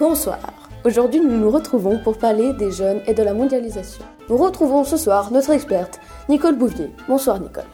Bonsoir. 0.00 0.38
Aujourd'hui, 0.86 1.20
nous 1.20 1.36
nous 1.36 1.50
retrouvons 1.50 1.98
pour 1.98 2.16
parler 2.16 2.54
des 2.54 2.70
jeunes 2.70 3.02
et 3.06 3.12
de 3.12 3.22
la 3.22 3.34
mondialisation. 3.34 4.02
Nous 4.30 4.36
retrouvons 4.38 4.82
ce 4.82 4.96
soir 4.96 5.30
notre 5.30 5.50
experte, 5.50 6.00
Nicole 6.30 6.56
Bouvier. 6.56 6.90
Bonsoir 7.06 7.38
Nicole. 7.38 7.66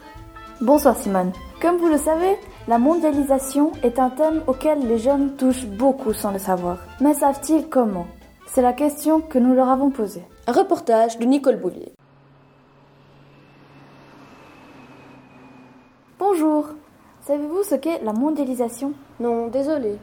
Bonsoir 0.59 0.97
Simone. 0.97 1.31
Comme 1.61 1.77
vous 1.77 1.87
le 1.87 1.97
savez, 1.97 2.35
la 2.67 2.79
mondialisation 2.79 3.71
est 3.81 3.97
un 3.97 4.09
thème 4.09 4.41
auquel 4.45 4.85
les 4.85 4.97
jeunes 4.97 5.37
touchent 5.37 5.67
beaucoup 5.67 6.11
sans 6.11 6.33
le 6.33 6.37
savoir. 6.37 6.79
Mais 6.99 7.13
savent-ils 7.13 7.69
comment? 7.69 8.07
C'est 8.45 8.61
la 8.61 8.73
question 8.73 9.21
que 9.21 9.39
nous 9.39 9.53
leur 9.53 9.69
avons 9.69 9.89
posée. 9.89 10.23
Un 10.47 10.51
reportage 10.51 11.17
de 11.19 11.23
Nicole 11.23 11.61
Bouvier. 11.61 11.93
Bonjour. 16.19 16.65
Savez-vous 17.21 17.63
ce 17.63 17.75
qu'est 17.75 18.03
la 18.03 18.11
mondialisation? 18.11 18.91
Non, 19.21 19.47
désolé. 19.47 19.97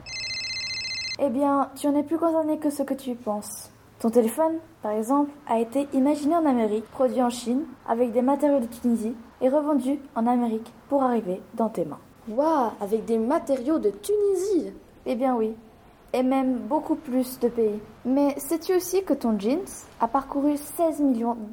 Eh 1.20 1.28
bien, 1.30 1.70
tu 1.76 1.86
en 1.86 1.94
es 1.94 2.02
plus 2.02 2.18
concerné 2.18 2.58
que 2.58 2.70
ce 2.70 2.82
que 2.82 2.94
tu 2.94 3.14
penses. 3.14 3.70
Ton 4.00 4.10
téléphone, 4.10 4.58
par 4.82 4.92
exemple, 4.92 5.30
a 5.46 5.60
été 5.60 5.86
imaginé 5.92 6.34
en 6.34 6.44
Amérique, 6.44 6.90
produit 6.90 7.22
en 7.22 7.30
Chine, 7.30 7.62
avec 7.88 8.10
des 8.12 8.20
matériaux 8.20 8.58
de 8.58 8.66
Tunisie, 8.66 9.14
et 9.40 9.48
revendu 9.48 10.00
en 10.16 10.26
Amérique 10.26 10.72
pour 10.88 11.04
arriver 11.04 11.40
dans 11.54 11.68
tes 11.68 11.84
mains. 11.84 12.00
Waouh, 12.28 12.72
avec 12.80 13.04
des 13.04 13.18
matériaux 13.18 13.78
de 13.78 13.90
Tunisie 13.90 14.72
Eh 15.06 15.14
bien 15.14 15.36
oui, 15.36 15.54
et 16.12 16.22
même 16.22 16.58
beaucoup 16.58 16.96
plus 16.96 17.38
de 17.38 17.48
pays. 17.48 17.80
Mais 18.04 18.34
sais-tu 18.38 18.74
aussi 18.74 19.04
que 19.04 19.14
ton 19.14 19.38
jeans 19.38 19.86
a 20.00 20.08
parcouru 20.08 20.56
16 20.56 21.02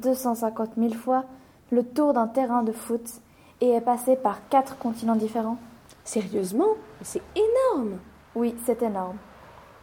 250 0.02 0.70
000 0.76 0.94
fois 0.94 1.24
le 1.70 1.84
tour 1.84 2.12
d'un 2.14 2.26
terrain 2.26 2.62
de 2.62 2.72
foot 2.72 3.04
et 3.60 3.70
est 3.70 3.80
passé 3.80 4.16
par 4.16 4.48
quatre 4.48 4.76
continents 4.78 5.16
différents? 5.16 5.58
Sérieusement? 6.04 6.74
C'est 7.02 7.22
énorme 7.36 7.98
Oui, 8.34 8.54
c'est 8.64 8.82
énorme. 8.82 9.16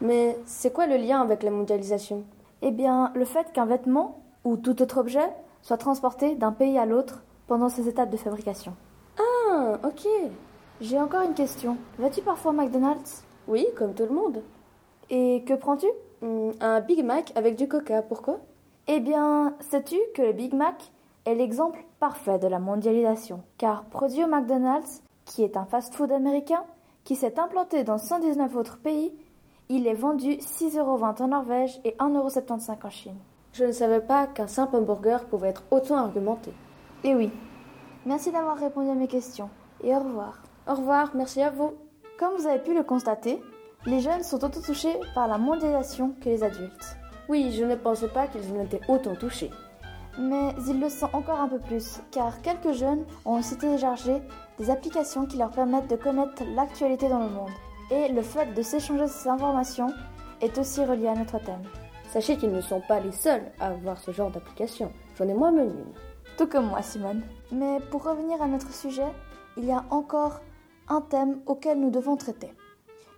Mais 0.02 0.38
c'est 0.46 0.72
quoi 0.74 0.88
le 0.88 0.96
lien 0.98 1.22
avec 1.22 1.44
la 1.44 1.52
mondialisation? 1.52 2.24
Eh 2.62 2.72
bien, 2.72 3.12
le 3.16 3.26
fait 3.26 3.52
qu'un 3.52 3.66
vêtement 3.66 4.20
ou 4.44 4.58
tout 4.58 4.82
autre 4.82 5.00
objet 5.00 5.30
soit 5.62 5.78
transporté 5.78 6.36
d'un 6.36 6.52
pays 6.52 6.78
à 6.78 6.86
l'autre 6.86 7.24
pendant 7.48 7.70
ses 7.70 7.88
étapes 7.88 8.10
de 8.10 8.18
fabrication. 8.18 8.74
Ah, 9.18 9.78
ok. 9.84 10.08
J'ai 10.82 11.00
encore 11.00 11.24
une 11.24 11.34
question. 11.34 11.78
Vas-tu 11.98 12.22
parfois 12.22 12.52
au 12.52 12.56
McDonald's? 12.56 13.24
Oui, 13.48 13.66
comme 13.78 13.94
tout 13.94 14.04
le 14.04 14.16
monde. 14.16 14.42
Et 15.10 15.44
que 15.46 15.54
prends-tu? 15.54 15.88
Hmm, 16.22 16.52
Un 16.62 16.80
Big 16.82 17.04
Mac 17.04 17.34
avec 17.36 17.56
du 17.56 17.68
coca, 17.68 18.02
pourquoi? 18.02 18.40
Eh 18.88 19.00
bien, 19.00 19.54
sais-tu 19.60 19.98
que 20.16 20.22
le 20.22 20.32
Big 20.32 20.54
Mac 20.54 20.92
est 21.26 21.36
l'exemple 21.36 21.84
parfait 22.00 22.40
de 22.40 22.48
la 22.48 22.60
mondialisation? 22.60 23.42
Car 23.58 23.84
produit 23.86 24.24
au 24.24 24.28
McDonald's, 24.28 25.02
qui 25.26 25.44
est 25.44 25.58
un 25.58 25.66
fast-food 25.66 26.12
américain, 26.12 26.64
qui 27.04 27.16
s'est 27.16 27.40
implanté 27.40 27.84
dans 27.84 27.98
119 27.98 28.56
autres 28.56 28.78
pays, 28.78 29.12
il 29.72 29.86
est 29.86 29.94
vendu 29.94 30.32
6,20€ 30.32 31.22
en 31.22 31.28
Norvège 31.28 31.80
et 31.86 31.96
1,75€ 32.00 32.76
en 32.84 32.90
Chine. 32.90 33.18
Je 33.54 33.66
ne 33.66 33.72
savais 33.72 34.00
pas 34.02 34.26
qu'un 34.26 34.48
simple 34.48 34.78
hamburger 34.78 35.26
pouvait 35.26 35.50
être 35.50 35.64
autant 35.70 35.98
argumenté. 35.98 36.52
Et 37.04 37.14
oui. 37.14 37.30
Merci 38.08 38.32
d'avoir 38.32 38.58
répondu 38.58 38.90
à 38.90 38.96
mes 38.96 39.08
questions. 39.08 39.50
Et 39.84 39.94
au 39.94 40.00
revoir. 40.00 40.42
Au 40.68 40.74
revoir, 40.74 41.12
merci 41.14 41.44
à 41.44 41.52
vous. 41.52 41.74
Comme 42.18 42.36
vous 42.36 42.48
avez 42.48 42.58
pu 42.58 42.74
le 42.74 42.82
constater, 42.82 43.40
les 43.86 44.00
jeunes 44.00 44.24
sont 44.24 44.44
autant 44.44 44.60
touchés 44.60 45.00
par 45.14 45.28
la 45.28 45.38
mondialisation 45.38 46.16
que 46.20 46.30
les 46.30 46.44
adultes. 46.44 46.98
Oui, 47.30 47.52
je 47.52 47.64
ne 47.64 47.76
pensais 47.76 48.10
pas 48.10 48.26
qu'ils 48.26 48.52
en 48.52 48.64
étaient 48.64 48.82
autant 48.88 49.14
touchés. 49.14 49.52
Mais 50.18 50.50
ils 50.68 50.80
le 50.80 50.90
sont 50.90 51.10
encore 51.14 51.40
un 51.40 51.48
peu 51.48 51.60
plus, 51.60 52.02
car 52.10 52.42
quelques 52.42 52.74
jeunes 52.74 53.06
ont 53.24 53.38
aussi 53.38 53.56
téléchargé 53.56 54.20
des 54.58 54.72
applications 54.72 55.28
qui 55.28 55.38
leur 55.38 55.52
permettent 55.52 55.92
de 55.92 55.96
connaître 55.96 56.44
l'actualité 56.56 57.08
dans 57.08 57.20
le 57.20 57.30
monde. 57.30 57.52
Et 57.92 58.08
le 58.10 58.22
fait 58.22 58.54
de 58.54 58.62
s'échanger 58.62 59.08
ces 59.08 59.30
informations 59.30 59.94
est 60.42 60.58
aussi 60.58 60.84
relié 60.86 61.08
à 61.08 61.16
notre 61.16 61.40
thème. 61.40 61.64
Sachez 62.12 62.38
qu'ils 62.38 62.52
ne 62.52 62.62
sont 62.62 62.82
pas 62.82 63.00
les 63.00 63.12
seuls 63.12 63.52
à 63.60 63.68
avoir 63.68 63.98
ce 63.98 64.12
genre 64.12 64.32
d'application. 64.32 64.92
J'en 65.18 65.28
ai 65.28 65.34
moi-même 65.34 65.68
une. 65.70 65.94
Tout 66.38 66.48
comme 66.48 66.68
moi, 66.68 66.82
Simone. 66.82 67.24
Mais 67.52 67.80
pour 67.92 68.04
revenir 68.04 68.42
à 68.42 68.48
notre 68.48 68.74
sujet, 68.74 69.12
il 69.58 69.66
y 69.66 69.72
a 69.72 69.84
encore 69.90 70.40
un 70.88 71.02
thème 71.02 71.40
auquel 71.46 71.80
nous 71.80 71.92
devons 71.92 72.16
traiter. 72.16 72.54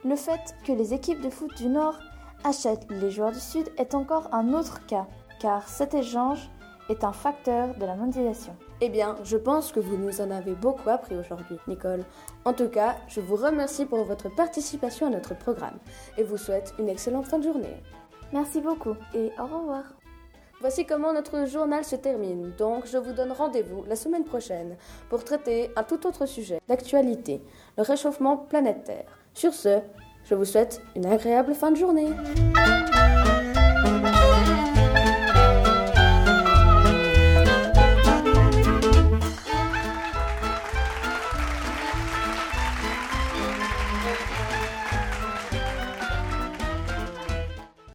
Le 0.03 0.16
fait 0.16 0.56
que 0.66 0.72
les 0.72 0.94
équipes 0.94 1.22
de 1.22 1.29
foot 1.29 1.56
du 1.57 1.68
Nord 1.68 2.00
achètent 2.44 2.90
les 2.90 3.12
joueurs 3.12 3.31
du 3.31 3.40
Sud 3.40 3.72
est 3.78 3.94
encore 3.94 4.34
un 4.34 4.53
autre 4.53 4.85
cas, 4.88 5.06
car 5.40 5.68
cet 5.68 5.94
échange 5.94 6.50
est 6.90 7.03
un 7.03 7.14
facteur 7.14 7.75
de 7.75 7.86
la 7.86 7.96
mondialisation. 7.96 8.56
Eh 8.81 8.90
bien, 8.90 9.16
je 9.24 9.38
pense 9.38 9.72
que 9.72 9.80
vous 9.80 9.97
nous 9.97 10.22
en 10.22 10.31
avez 10.31 10.53
beaucoup 10.53 10.90
appris 10.90 11.16
aujourd'hui, 11.16 11.58
Nicole. 11.68 12.03
En 12.46 12.53
tout 12.53 12.69
cas, 12.69 12.96
je 13.08 13.22
vous 13.22 13.36
remercie 13.36 13.86
pour 13.86 14.03
votre 14.03 14.34
participation 14.34 15.08
à 15.08 15.09
notre 15.09 15.38
programme 15.38 15.78
et 16.18 16.24
vous 16.24 16.38
souhaite 16.38 16.74
une 16.80 16.90
excellente 16.90 17.28
fin 17.28 17.38
de 17.40 17.44
journée. 17.44 17.78
Merci 18.34 18.62
beaucoup 18.62 18.96
et 19.14 19.31
au 19.40 19.46
revoir. 19.46 19.84
Voici 20.62 20.86
comment 20.86 21.12
notre 21.12 21.47
journal 21.47 21.84
se 21.84 21.96
termine. 21.96 22.53
Donc, 22.58 22.86
je 22.86 22.98
vous 22.98 23.13
donne 23.13 23.31
rendez-vous 23.31 23.84
la 23.88 23.96
semaine 23.96 24.24
prochaine 24.24 24.75
pour 25.09 25.24
traiter 25.24 25.72
un 25.75 25.84
tout 25.84 26.06
autre 26.06 26.28
sujet 26.28 26.59
d'actualité, 26.68 27.42
le 27.78 27.84
réchauffement 27.84 28.38
planétaire. 28.38 29.06
Sur 29.34 29.53
ce, 29.53 29.80
je 30.24 30.36
vous 30.36 30.46
souhaite 30.46 30.81
une 30.96 31.08
agréable 31.08 31.56
fin 31.56 31.72
de 31.72 31.78
journée. 31.78 32.09